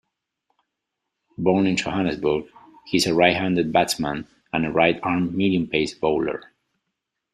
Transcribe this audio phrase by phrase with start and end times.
[1.37, 2.47] Born in Johannesburg,
[2.87, 6.51] he is a right-handed batsman and a right-arm medium-pace bowler.